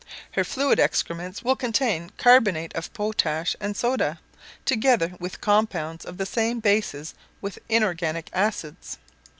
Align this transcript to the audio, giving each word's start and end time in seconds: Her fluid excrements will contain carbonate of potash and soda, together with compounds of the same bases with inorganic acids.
Her 0.31 0.43
fluid 0.43 0.79
excrements 0.79 1.43
will 1.43 1.55
contain 1.55 2.09
carbonate 2.17 2.73
of 2.73 2.91
potash 2.91 3.55
and 3.59 3.77
soda, 3.77 4.19
together 4.65 5.13
with 5.19 5.41
compounds 5.41 6.05
of 6.05 6.17
the 6.17 6.25
same 6.25 6.59
bases 6.59 7.13
with 7.39 7.59
inorganic 7.69 8.31
acids. 8.33 8.97